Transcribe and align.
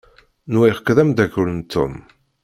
Nwiɣ-k 0.51 0.87
d 0.95 0.97
amdakel 1.03 1.47
n 1.51 1.59
Tom. 1.73 1.93